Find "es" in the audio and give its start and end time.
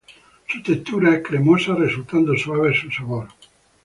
1.17-1.21